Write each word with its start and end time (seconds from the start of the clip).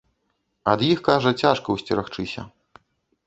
Ад 0.71 0.79
іх, 0.91 1.03
кажа, 1.09 1.33
цяжка 1.43 1.67
ўсцерагчыся. 1.77 2.47